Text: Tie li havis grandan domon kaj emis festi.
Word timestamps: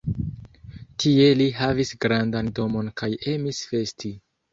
Tie 1.03 1.27
li 1.41 1.45
havis 1.57 1.91
grandan 2.05 2.49
domon 2.61 2.89
kaj 3.03 3.11
emis 3.35 3.61
festi. 3.75 4.13